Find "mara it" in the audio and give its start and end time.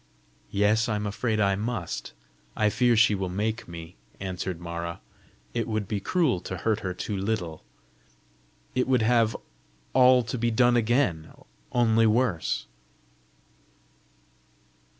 4.59-5.67